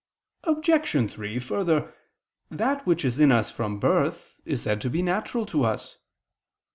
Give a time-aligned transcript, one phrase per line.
[0.45, 1.11] Obj.
[1.13, 1.93] 3: Further,
[2.49, 5.99] that which is in us from birth is said to be natural to us.